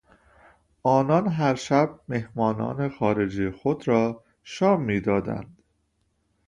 آنان 0.83 1.27
هر 1.27 1.55
شب 1.55 1.99
مهمانان 2.07 2.89
خارجی 2.89 3.51
خود 3.51 3.87
را 3.87 4.23
شام 4.43 4.81
میدادند. 4.81 5.63